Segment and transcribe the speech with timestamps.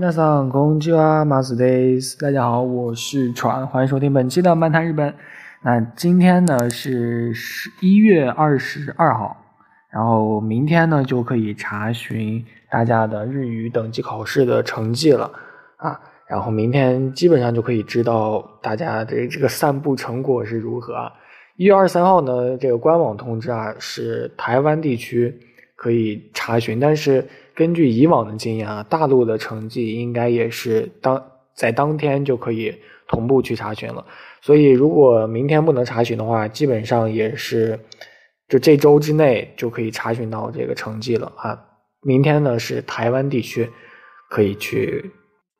[0.00, 2.18] 皆さんこんにちは、马斯 days。
[2.20, 5.14] 大家好，我是船，欢迎收听本期的漫谈日本。
[5.62, 9.36] 那今天呢是十一月二十二号，
[9.90, 15.30] 然后明天呢就可以查询大家的日语等级考试的成绩了
[15.76, 16.00] 啊。
[16.26, 21.12] 然后明天基本上就可以知道大家的这个散步成果是如何啊。
[21.56, 25.38] 一月二十三号呢，这个官网通知啊，是台湾地区
[25.85, 27.27] 可以查询，但是。
[27.57, 32.75] 根据以往的经验啊，大陆的成绩应该也是当在当天就可以
[33.07, 34.05] 同步去查询了。
[34.41, 37.79] 所以如果明天不能查询的话，基本上也是
[38.49, 41.57] 就这周之内就可以查询到这个成绩了啊。
[42.01, 43.69] 明天呢是台湾地区
[44.29, 45.11] 可以去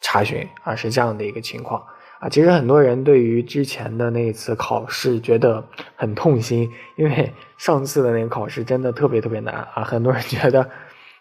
[0.01, 1.81] 查询啊，是这样的一个情况
[2.19, 2.29] 啊。
[2.29, 10.69] 其实很多人对于之前的那一次考试觉得很痛心，因为 上次的那个考试真的特别特别难啊，很多人觉得。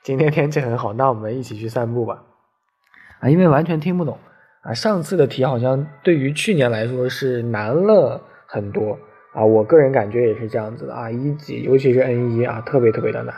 [0.03, 2.23] 今天天气很好，那我们一起去散步吧。
[3.21, 4.19] 啊，因为完全听不懂
[4.61, 4.75] 啊。
[4.75, 8.99] 上次的题好像对于去年来说是难了很多
[9.33, 9.43] 啊。
[9.43, 11.11] 我个人感觉也是这样子的啊。
[11.11, 13.35] 一级，尤其是 N 一啊，特别特别的难。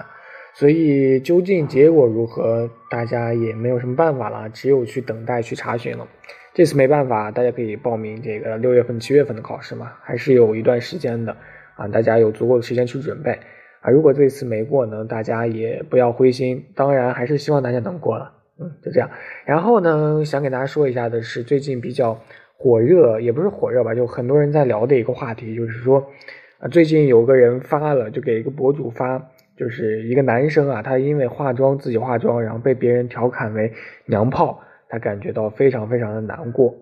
[0.54, 6.04] 所以究竟结果如何，大家也没有什么办法了，只有去等待去查询了。
[6.56, 11.36] 这次没办法，大家可以报名这个六月份、七月份的考试嘛，还是有一段时间的
[11.74, 11.86] 啊。
[11.88, 13.38] 大家有足够的时间去准备。
[13.82, 16.64] 啊，如果这次没过呢，大家也不要灰心。
[16.74, 18.32] 当然，还是希望大家能过了。
[18.58, 19.10] 嗯，就这样。
[19.44, 22.18] 然后呢，想给大家说一下的是，最近比较
[22.56, 26.06] 火热，也不是火热吧，就很多人在聊的一个话题，就是说，
[26.58, 29.28] 啊，最近有个人发了，就给一个博主发，
[29.58, 33.74] 就是一个男生啊，他因为化妆自己化妆，然后被别人调侃为
[34.06, 36.74] 娘炮，他感觉到非常非常的难过。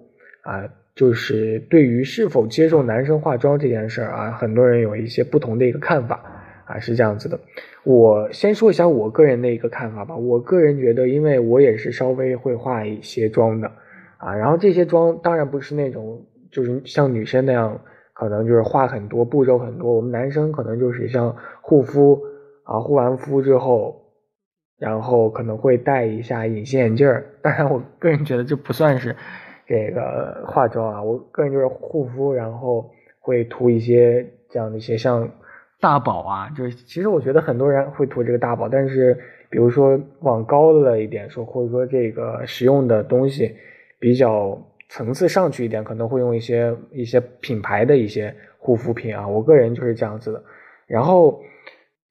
[0.42, 6.30] 啊，就是对于是否接受男生化妆这件事儿啊，很多人有一些不同的一个看法。
[6.66, 7.38] 啊，是这样子的，
[7.84, 10.16] 我先说一下我个人的一个看法吧。
[10.16, 13.70] 我个人觉得，因为我也是稍微会化一些妆的，
[14.16, 17.78] 啊，然后这些妆当然不是那种就是像女生那样，
[18.14, 19.94] 可能就是化很多步骤很多。
[19.94, 22.18] 我们男生可能就是像护肤
[22.62, 24.03] 啊，护完肤之后，
[24.78, 27.24] 然后可能会戴一下隐形眼镜儿。
[27.42, 29.14] 当然，我个人觉得这不算是
[29.66, 32.90] 这个化妆啊，我个人就是护肤，然后
[33.20, 35.28] 会涂一些这样的一些像。
[35.80, 39.14] 大宝啊，就是其实我觉得很多人会涂这个大宝，但是
[39.50, 43.54] 比如说往高了一点说，或者说这个使用的东西
[43.98, 44.58] 比较
[44.88, 49.28] 层次上去一点，可能会用一些一些品牌的一些护肤品啊。
[49.28, 50.42] 我个人就是这样子的。
[50.86, 51.38] 然后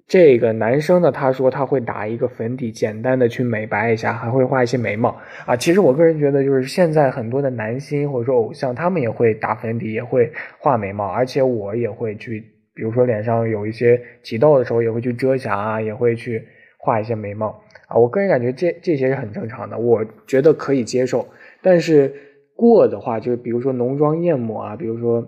[0.08, 5.56] 这个男生呢，他说他会打一个粉底，简单的去美白一下，还会画一些眉毛啊。
[5.56, 12.44] 其实我个人觉得，就是现在很多的男星或者说偶像，他们也会打粉底，也会画眉毛，而且我也会去。
[12.76, 16.44] 比如说脸上有一些起痘的时候，也会去遮瑕啊，也会去
[16.80, 17.50] 画一些眉毛
[17.88, 17.96] 啊。
[17.96, 21.28] 我个人感觉这这些是很正常的，我觉得可以接受。
[21.62, 22.12] 但是
[22.56, 25.24] 过的话，就比如说浓妆艳抹啊，比如说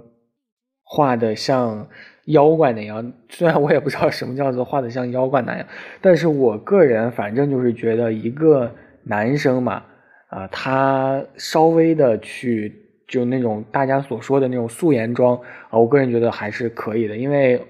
[0.96, 1.88] 画的像
[2.28, 5.68] 妖怪那样，虽然我也不知道什么叫做画的像妖怪那样，
[6.00, 8.72] 但是我个人反正就是觉得一个
[9.04, 9.84] 男生嘛，
[10.30, 12.82] 啊，他稍微的去。
[13.08, 15.40] 就那种大家所说的那种素颜妆
[15.70, 17.62] 啊，我个人觉得还是可以的，因为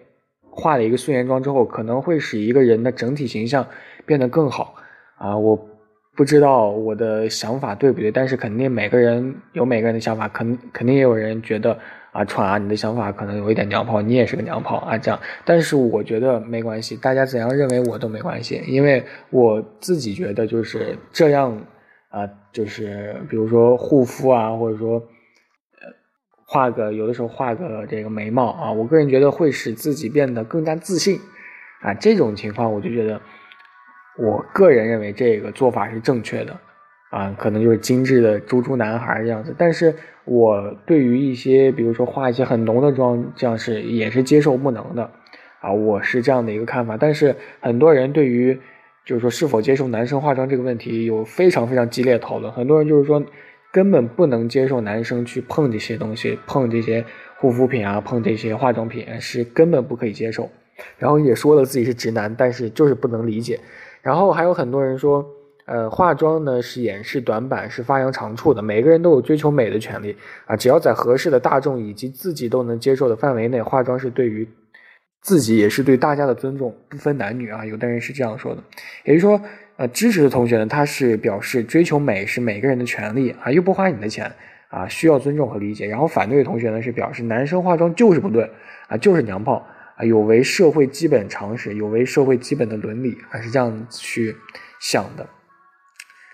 [0.49, 3.67] 画了一个素颜妆之后，可能会使一个人的整体形象
[4.05, 4.75] 变得更好
[5.17, 5.37] 啊。
[5.37, 5.59] 我
[6.15, 11.77] 不知道我的想法对不对，但是肯定每个人有每个人的想法，肯肯定也有人觉得
[12.15, 15.19] 啊，川啊，你的想法可能有一点娘炮，你也是个娘炮啊，这样。
[15.43, 21.61] 但是我觉得没关系，大家怎样认为我都没关系，因为我自己觉得就是这样
[22.09, 24.93] 啊，就是比如说护肤啊，或者说。
[24.93, 25.91] 呃
[26.47, 31.19] 画个有的时候画个这个眉毛啊，我个人觉得会使自己变得更加自信
[31.81, 31.91] 啊。
[31.95, 33.19] 这种情况我就觉得，
[34.19, 36.55] 我个人认为这个做法是正确的
[37.09, 39.55] 啊，可能就是精致的猪猪男孩这样子。
[39.57, 39.95] 但是
[40.25, 45.09] 我对于一些比如说画一些很浓的妆，这样是也是接受不能的
[45.61, 45.71] 啊。
[45.71, 46.97] 我是这样的一个看法。
[46.97, 48.59] 但是很多人对于
[49.05, 52.51] 就是说是否接受男生化妆这个问题有非常非常激烈讨论。
[52.51, 53.23] 很多人就是说。
[53.71, 57.03] 根本不能接受男生去碰这些东西，碰这些
[57.39, 60.49] 护肤品啊，碰这些化妆品是根本不可以接受。
[60.97, 63.59] 然后也说了自己是直男，但是就是不能理解。
[64.01, 65.25] 然后还有很多人说，
[65.65, 68.61] 呃，化妆呢是掩饰短板，是发扬长处的。
[68.61, 70.15] 每个人都有追求美的权利
[70.45, 74.47] 啊，只要在合适的大众以及自己都能接受的范围内，化妆是对于
[75.21, 77.65] 自己也是对大家的尊重，不分男女啊。
[77.65, 78.63] 有的人是这样说的，
[79.03, 79.41] 也就是说。
[79.77, 84.31] 呃，支持的同学呢，他是表示追求美是每个人的权利啊，又不花你的钱
[84.69, 85.85] 啊，需要尊重和理解。
[85.85, 88.49] 然后反对的同学呢，是表示男生化妆就是不对
[88.87, 89.67] 啊，就是娘炮
[89.97, 94.33] 啊，有违社会基本常识，有违社会基本的伦理，还是这样去
[94.79, 95.27] 想的。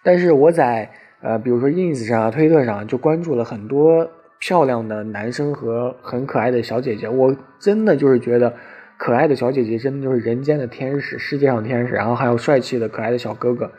[0.03, 0.89] 但是我在
[1.21, 4.09] 呃，比如说 ins 上、推特上就关注了很多
[4.39, 8.51] 漂亮的男生和很可爱的小姐姐，我真的就是觉得
[8.97, 13.71] 可爱的小姐姐真的就是人间的天使，世界上天使，然后还有帅气的可爱的小哥哥，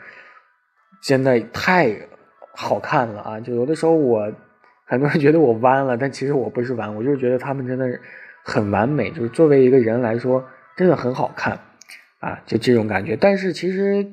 [1.01, 1.93] 真的太
[2.55, 3.39] 好看了啊！
[3.41, 4.31] 就有的时候我
[4.85, 7.85] 很多人觉得我弯了，但其实我不是弯，我就是觉得他们真的
[8.45, 10.47] 很完美，就是作为一个人来说，
[10.77, 11.59] 真的很好看
[12.19, 13.17] 啊，就这种感觉。
[13.19, 14.07] 但是其实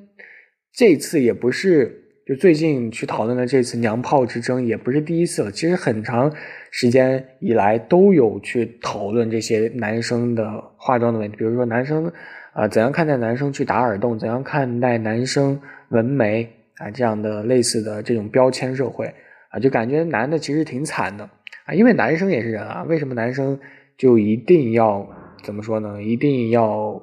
[0.73, 1.99] 这次也不是。
[2.31, 6.33] 就最近去讨论的这次娘炮之争也不是第一次了，其实很长
[6.71, 12.13] 时间以来都有去讨论这些男生的化妆的问题，比如说男生
[12.53, 19.13] 啊怎样看待男生去打耳洞，怎样看待男生纹眉啊这样的类似的这种标签社会
[19.49, 21.29] 啊，就感觉男的其实挺惨的
[21.65, 23.59] 啊，因为男生也是人啊，为什么男生
[23.99, 25.05] 就一定要
[25.43, 26.01] 怎么说呢？
[26.01, 27.03] 一定要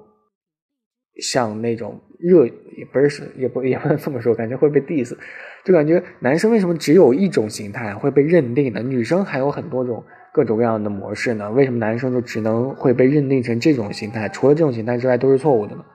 [1.22, 2.00] 像那种。
[2.20, 5.16] 热也不是也不也不能这么说，感觉会被 diss，
[5.64, 8.82] 就感觉男生为什么只有一种形态会被认定呢？
[8.82, 10.04] 女生还有很多种
[10.34, 11.50] 各种各样的模式呢？
[11.52, 14.28] 为什么男生就只能会被认定成这种形态？
[14.30, 15.86] 除了这种形态之外都是错误的呢？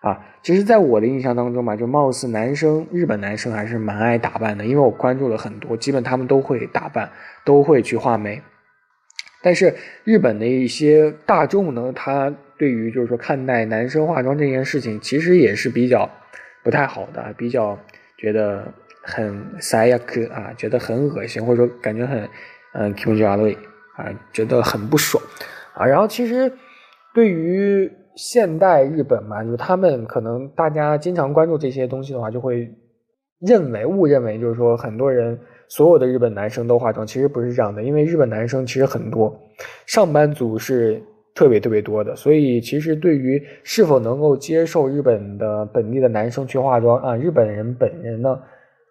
[0.00, 7.10] 啊，其实，在我的印象当中嘛，就貌似男生日本男生还是蛮爱打扮的，因为我关注了很多，基本他们都会打扮，
[7.44, 8.40] 都会去画眉。
[9.42, 9.74] 但是
[10.04, 16.10] 日本的一些大众呢，他对于就是说看待男生化妆这件事情，其实也是比较
[16.64, 17.78] 不太好的，比较
[18.16, 18.72] 觉得
[19.02, 22.28] 很塞亚克啊，觉得很恶心，或者说感觉很
[22.74, 23.48] 嗯 k i m j a l
[23.96, 25.22] 啊，觉得很不爽
[25.74, 25.86] 啊。
[25.86, 26.52] 然后其实
[27.14, 32.68] 对于现代日本嘛，就是他们可能大家经常关注这些东西的话，就会
[33.40, 35.38] 认为误认为就是说很多人。
[35.70, 39.38] 所有的日本男生都化妆，其实不是这样的，因为日本男生其实很多，
[39.84, 40.98] 上班族是
[41.38, 48.40] 特别特别多的，所以其实对于是否能够接受日本的本地的男生去化妆啊，日本人本人呢，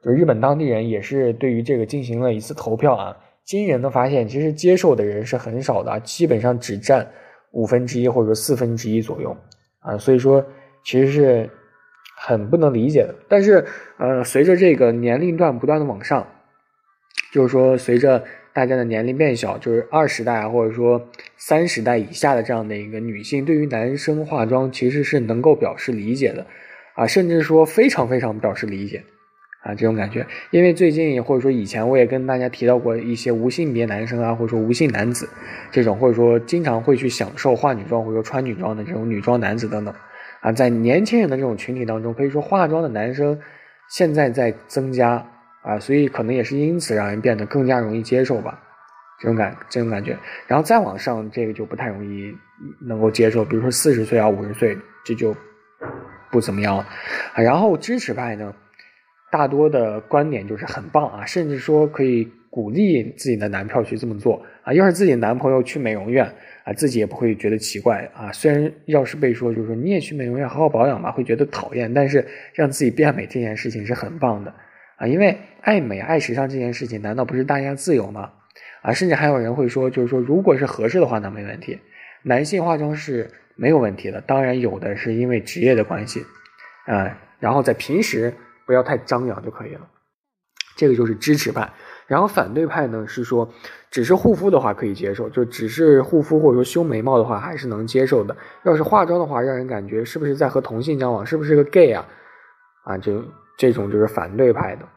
[0.01, 7.05] 就是日本当地人也是对于这个进行了一次投票啊，惊人的发现，其实接受的人是很少的，基本上只占
[7.51, 9.35] 五分之一或者四分之一左右
[9.79, 10.41] 啊，所以说
[10.85, 11.49] 其实是
[12.17, 13.65] 很不能理解的，但是
[13.97, 16.25] 呃，随着这个年龄段不断的往上。
[17.33, 18.23] 就是说，随着
[18.57, 26.43] 大家的年龄变小，就是二十代或者说三十代以下的这样的一个女性，对于男生化妆其实是能够表示理解的，
[26.95, 29.03] 啊，甚至说非常非常表示理解，
[29.61, 30.25] 啊，这种感觉。
[30.49, 35.29] 因为最近或者说以前我也跟大家提到过一些无性别男生啊，或者说无性男子
[35.71, 39.93] 这种，或者说经常会去享受化女装或者说穿女装的这种女装男子等等，
[40.41, 43.39] 啊，在年轻人的这种群体当中，可以说化妆的男生
[43.87, 45.23] 现在在增加。
[45.67, 48.57] 啊，所以可能也是因此让人变得更加容易接受吧，
[49.19, 50.17] 这种感这种感觉，
[50.47, 52.33] 然后再往上，这个就不太容易
[52.87, 53.43] 能够接受。
[53.43, 55.35] 比如说四十岁啊，五十岁，这就
[56.31, 56.83] 不怎么样了。
[57.33, 58.53] 啊，然后支持派呢，
[59.29, 64.71] 大多的观点就是很棒啊，甚至说可以鼓励自己的男票去这么做啊。
[64.71, 66.25] 要是自己男朋友去美容院
[66.63, 68.31] 啊，自己也不会觉得奇怪啊。
[68.31, 74.53] 虽然要是被说就是说你也去美容院好好保养吧，会觉得讨厌，但是让自己变美这件事情是很棒的。
[74.97, 78.31] 啊，因为爱美、爱时尚这件事情，难道不是大家自由吗？
[78.81, 81.79] 啊，甚至还有人会说，就是说，如果是合适的话，那没问题。
[82.23, 86.25] 男性化妆是没有问题的，当然有的是因为职业的关系，
[86.87, 88.33] 呃，然后在平时
[88.65, 89.87] 不要太张扬就可以了。
[90.75, 91.71] 这个就是支持派，
[92.07, 93.51] 然后反对派呢是说，
[93.91, 98.35] 只是护肤的话可以接受，就只是护肤或者说修眉毛的话还是能接受的。
[98.63, 102.07] 要是化妆的话，让人感觉是不是在和同性交往，是不是个 gay 啊？
[102.83, 103.23] 啊，就。
[103.57, 104.87] 这种就是反对派的，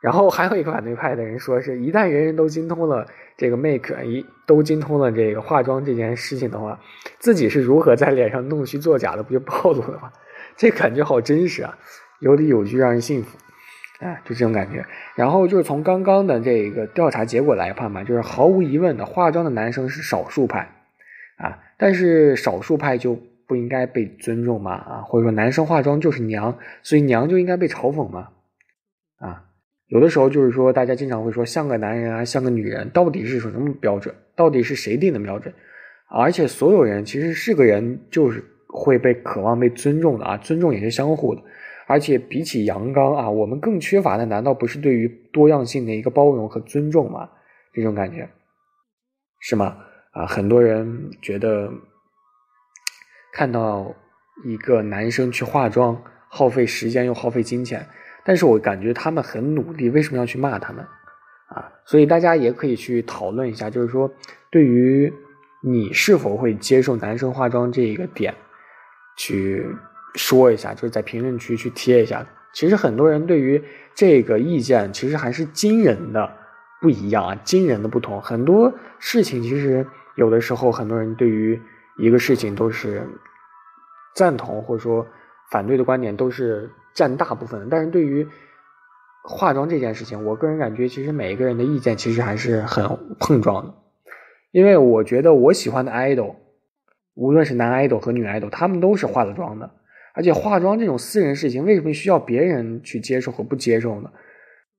[0.00, 3.06] 然后还有一个反对派的人说，是一旦人人都精通了
[3.36, 6.80] 这个 make，一都精通了这个化妆这件事情的话，
[7.18, 10.10] 自己是如何在脸上弄虚作假的，不就暴露了吗？
[10.56, 11.76] 这感觉好真实啊，
[12.20, 13.36] 有理有据，让人信服，
[14.00, 14.84] 哎，就这种感觉。
[15.14, 20.72] 然后就是从刚刚的这个调查结果来看嘛，就是毫无疑问的，化妆的男生是少数派
[21.36, 23.20] 啊，但是少数派就。
[23.46, 24.72] 不应该被尊重吗？
[24.72, 28.28] 啊，或者说男生化妆就是娘，所以娘就应该被嘲讽吗？
[29.18, 29.44] 啊，
[29.88, 34.14] 有的时候就是说，大家经常会说像个男人啊，像个女人，到底是什么标准？
[34.34, 35.52] 到底是谁定的标准？
[36.08, 41.42] 而且所有人其实是个人，就是会被渴望被尊重的啊，尊重也是相互的。
[41.86, 47.28] 而且比起阳刚啊，我们更缺乏的难道不是对于多样性的一个包容和尊重吗？
[47.74, 48.28] 这种感觉
[49.40, 49.76] 是吗？
[50.12, 51.70] 啊，很多人觉得。
[53.32, 53.94] 看到
[54.44, 57.88] 一个男生去化妆，耗费时间又耗费金钱，
[58.24, 60.84] 但是我感觉他们很努力，为什么要去骂他们
[61.48, 61.72] 啊？
[61.84, 64.12] 所以大家也可以去讨论一下，就是说，
[64.50, 65.12] 对于
[65.62, 68.34] 你是否会接受男生化妆这一个点，
[69.16, 69.66] 去
[70.14, 73.62] 说一下，就是在评论区去贴一下，其实很多人对于
[73.94, 76.30] 这个意见其实还是惊人的
[76.80, 78.20] 不一样啊，惊人的不同。
[78.20, 79.86] 很多事情其实
[80.16, 81.60] 有的时候很多人对于
[81.98, 83.06] 一个事情都是
[84.14, 85.06] 赞同或者说
[85.50, 88.26] 反对的观点都是占大部分的，但是对于
[89.24, 92.84] 化妆这件事情，我个人感觉其实每一个人的意见其实还是很
[93.20, 93.74] 碰撞的，
[94.50, 96.34] 因为我觉得我喜欢的 idol，
[97.14, 99.70] 无论是男 idol 和女 idol，他们都是化了妆的。
[100.14, 104.10] 而且化妆这种私人事情，为什么需要别人去接受和不接受呢？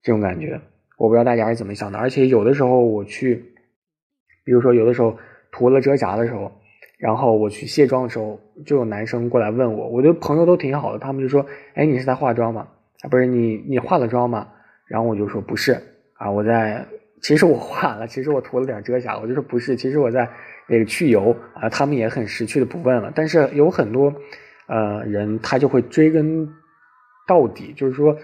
[0.00, 0.60] 这种感觉，
[0.96, 1.98] 我不知道大家是怎么想的。
[1.98, 3.52] 而且有的时候我去，
[4.44, 5.18] 比如说有的时候
[5.50, 6.52] 涂了遮瑕的时候，
[7.04, 11.44] 然后我去卸妆的时候，就有男生过来问我，我的朋友都挺好的，他们就说
[11.76, 12.66] ：“哎，你是在化妆吗？
[13.02, 14.48] 啊，不是你你化了妆吗？”
[14.88, 15.78] 然后我就说：“不是
[16.14, 16.82] 啊，我在，
[17.20, 20.26] 其实我化了，其实我涂了点遮瑕。”我就说：“不是，其实我在
[20.66, 23.12] 那个去油啊。”他们也很识趣的不问了。
[23.14, 24.10] 但是有很多。
[24.66, 26.48] 呃，人他就会追根
[27.28, 28.16] 到底，就是说，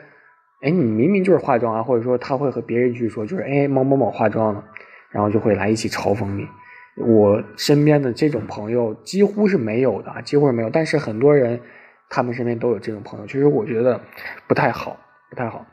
[0.62, 4.64] 哎，你明明就是化妆啊，或者说他会和别人去说，就是哎，某某某化妆了，
[5.10, 6.48] 然后就会来一起嘲讽你。
[7.00, 10.70] 我身边的这种朋友几乎是没有的，几乎是没有。
[10.70, 11.60] 但是很多人
[12.08, 14.00] 他们身边都有这种朋友，其实我觉得
[14.46, 15.66] 不太好，不太好。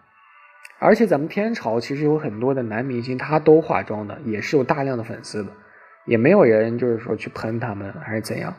[0.79, 5.49] 而且咱们天朝其实有很多的男明星，他都化妆的，也是有大量的粉丝的，
[6.05, 8.53] 也没有人就是说去喷他们还是怎样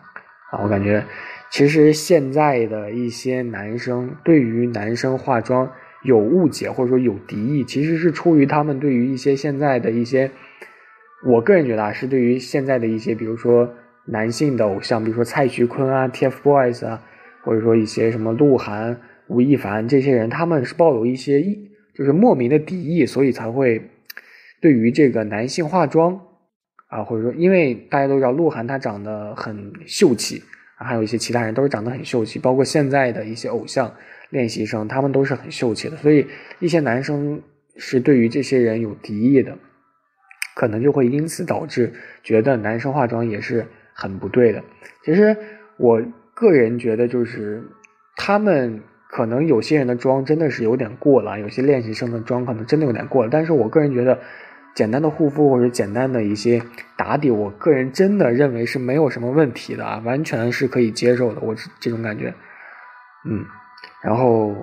[0.51, 1.05] 啊，我感觉。
[1.51, 5.71] 其实现在的一些男生对于男生化妆
[6.03, 10.31] 有误解或者说有敌意，其实是出于他们对于一些现在的一些，
[11.27, 13.69] 我个人觉得啊，是对于现在的一些，比如说
[14.07, 17.03] 男性的偶像，比如说蔡徐坤啊、TFBOYS 啊，
[17.43, 23.83] 或者说一些什么鹿晗、吴亦凡这些人，他们是抱有一些意，就是莫名的敌意，所以才会
[24.61, 26.21] 对于这个男性化妆
[26.89, 30.43] 啊，或者说因为大家都知道鹿晗他长得很秀气。
[30.81, 33.93] 还有一些其他人都是长得很秀气，包括现在的一些偶像
[34.31, 35.97] 练习生，他们都是很秀气的。
[35.97, 36.25] 所以
[36.61, 37.43] 一些男生
[37.77, 39.59] 是对于这些人有敌意的，
[40.59, 41.93] 可能就会因此导致
[42.25, 44.61] 觉得男生化妆也是很不对的。
[45.05, 45.37] 其实
[45.77, 46.03] 我
[46.35, 47.63] 个人觉得，就是
[48.17, 53.31] 他们可能有些人的妆真的是有点过了，有些练习生的妆可能真的有点过了。
[53.31, 54.19] 但是我个人觉得。
[54.75, 56.63] 简单的护肤或者简单的一些
[56.97, 61.41] 打底，我个人真的认为是没有什么问题的啊，完全是可以接受的。
[61.41, 62.33] 我这种感觉，
[63.29, 63.45] 嗯，
[64.05, 64.55] 然后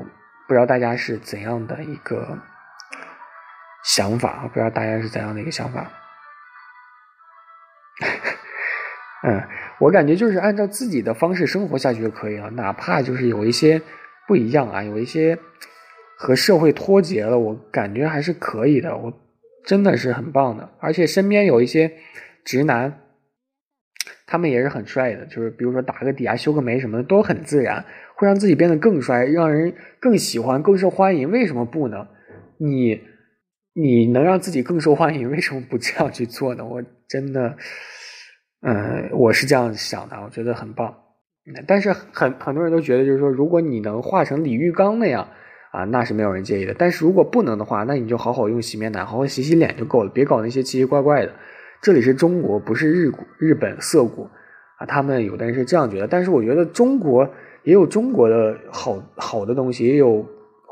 [0.48, 2.38] 不知道大家是怎样的一个
[3.86, 5.92] 想法不知道大家是怎样的一个想法。
[9.24, 9.42] 嗯，
[9.80, 13.82] 我感觉就是按照自己的方式生活下去就可以了，哪怕就是有一些
[14.28, 15.38] 不一样啊，有一些
[16.18, 18.98] 和社会脱节了，我感觉还是可以的。
[18.98, 19.22] 我。
[19.68, 21.92] 真的是很棒的，而且身边有一些
[22.44, 23.02] 直男，
[24.28, 31.32] 他们也是很帅的，就是比如说打个底啊、修个眉什么的都很自然，会让自己变得更帅，让人更喜欢、更受欢迎。
[31.32, 32.08] 为什么不呢？
[32.60, 33.02] 你
[33.76, 36.66] 你能让自己更受欢迎，为什么不这样去做呢？
[36.66, 37.56] 我真的，
[38.62, 40.96] 嗯，我是这样想的，我觉得很棒。
[41.68, 45.28] 但是很很多人都觉得，就是说，如果你能画成李玉刚那样。
[45.72, 46.74] 啊，那是没有人介意的。
[46.74, 51.34] 但是如果不能的话，那你就好好用洗面奶，好好洗洗脸就够了，别搞那些奇奇怪怪的。
[51.82, 54.24] 这里是中国，不是日日本涩谷
[54.78, 54.86] 啊。
[54.86, 57.30] 他们有的人是这样觉得，但是我觉得中国
[57.64, 60.26] 也有中国的好好的东西，也有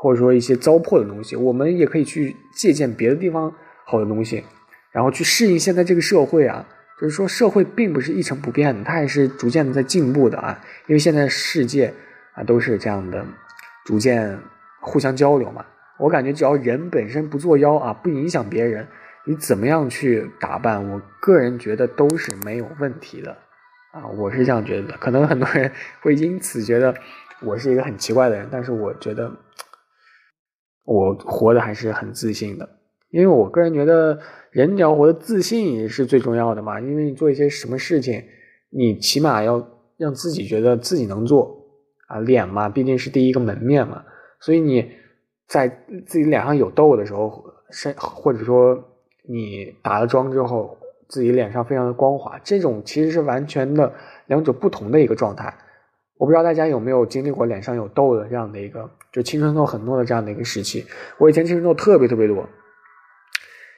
[0.04, 1.34] 或者说一些糟粕的东西。
[1.34, 3.50] 我们也可以去借鉴别的地方
[3.86, 4.44] 好的东西，
[4.92, 6.68] 然后去适应现在这个社会啊。
[7.00, 10.62] 就是说，社会并不是一成不变的，它也是逐渐的在进步的啊。
[10.86, 11.94] 因为现在世界
[12.34, 13.24] 啊都是这样的，
[13.86, 14.38] 逐渐。
[14.86, 15.64] 互相交流嘛，
[15.98, 18.86] 我感觉只要人本身不作妖啊，不影响别人，
[19.24, 23.34] 你怎么样去打扮，我个人觉得都是没有问题的
[23.92, 24.96] 啊，我是这样觉得的。
[24.98, 26.94] 可能很多人会因此觉得
[27.40, 29.32] 我是一个很奇怪的人，但是我觉得
[30.84, 32.68] 我活的还是很自信的，
[33.10, 34.18] 因为我个人觉得
[34.50, 38.22] 人只要活得自信也是最重要的嘛，因为你做一些什么事情，
[38.70, 41.56] 你起码要让自己觉得自己能做
[42.06, 44.04] 啊，脸嘛毕竟是第一个门面嘛。
[44.40, 44.90] 所以你
[45.46, 45.68] 在
[46.06, 48.78] 自己脸上有痘的时候，身或者说
[49.26, 50.76] 你打了妆之后，
[51.08, 53.90] 自己脸上非常的光滑，这种其实是完全的
[54.26, 55.56] 两种不同的一个状态。
[56.18, 60.86] 我不知道大家有没有经历过脸上有痘的这样的一个，就青春痘很多的这样的一个时期。
[61.18, 62.48] 我以前青春痘特别特别多，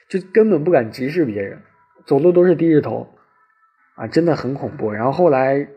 [0.09, 1.61] 就根本不敢直视别人，
[2.05, 3.07] 走路都是低着头，
[3.95, 4.91] 啊，真的很恐怖。
[4.91, 5.67] 然后后来。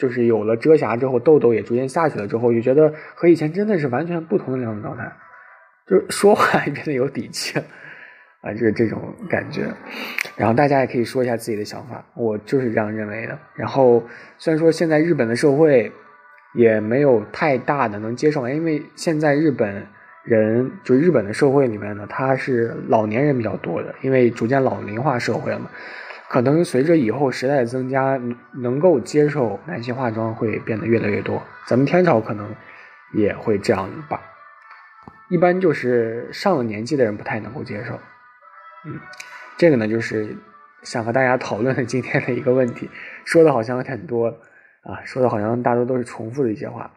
[0.00, 5.12] 就是有了遮瑕之后，痘痘也逐渐下去了之后，就觉得和以前真的是完全不同的两种状态，
[5.86, 7.58] 就是说话也变得有底气
[8.40, 9.70] 啊，就是这种感觉。
[10.36, 13.38] 然后大家也可以说一下自己的想法，我就是这样认为的。
[13.54, 14.02] 然后
[14.38, 15.92] 虽然说现在日本的社会
[16.52, 19.86] 也没有太大的能接受，因为现在日本
[20.24, 25.70] 人就日本的社会里面呢，他是老年人比较多的，因为逐渐老龄化社会了嘛，
[26.28, 28.20] 可能随着以后时代的增加，
[28.52, 31.40] 能够接受男性化妆会变得越来越多。
[31.66, 32.52] 咱们天朝可能
[33.14, 34.20] 也会这样吧，
[35.28, 37.94] 一般就是上了年纪的人不太能够接受。
[38.86, 38.98] 嗯，
[39.56, 40.36] 这个呢就是
[40.82, 42.90] 想和大家讨论的今天的一个问题，
[43.24, 44.36] 说的好像很多。
[44.82, 46.90] 啊，说的好像大多都是重复的一些话，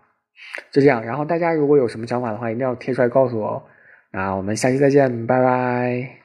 [0.71, 1.03] 就这样。
[1.03, 3.63] 然后大家如果有什么想法的话，一定要贴出来告诉我哦。
[4.11, 6.22] 那我们下期再见，拜拜。